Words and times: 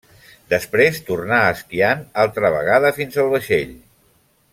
Després 0.53 1.01
tornà 1.09 1.41
esquiant 1.49 2.01
altra 2.23 2.51
vegada 2.57 2.93
fins 2.97 3.21
al 3.25 3.29
vaixell. 3.35 3.77